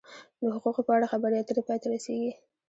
د 0.41 0.43
حقوقو 0.55 0.81
په 0.87 0.91
اړه 0.97 1.11
خبرې 1.13 1.35
اترې 1.39 1.61
پای 1.67 1.77
ته 1.81 1.87
رسیږي. 1.93 2.31